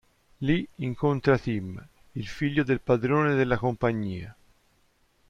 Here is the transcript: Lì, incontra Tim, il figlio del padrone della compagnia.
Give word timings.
Lì, 0.39 0.67
incontra 0.77 1.37
Tim, 1.37 1.79
il 2.13 2.25
figlio 2.25 2.63
del 2.63 2.81
padrone 2.81 3.35
della 3.35 3.55
compagnia. 3.59 4.35